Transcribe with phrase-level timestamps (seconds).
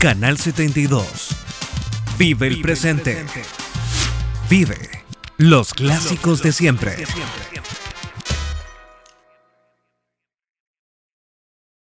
[0.00, 1.36] Canal 72.
[2.16, 3.22] Vive el presente.
[4.48, 5.04] Vive
[5.36, 7.04] los clásicos de siempre.